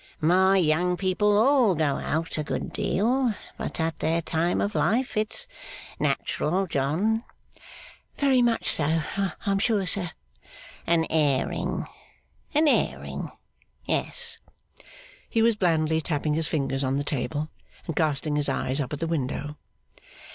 [0.19, 3.35] My young people all go out a good deal.
[3.55, 5.47] But at their time of life, it's
[5.99, 7.23] natural, John.'
[8.17, 8.85] 'Very much so,
[9.15, 10.09] I am sure, sir.'
[10.87, 11.85] 'An airing.
[12.55, 13.29] An airing.
[13.85, 14.39] Yes.'
[15.29, 17.49] He was blandly tapping his fingers on the table,
[17.85, 19.55] and casting his eyes up at the window.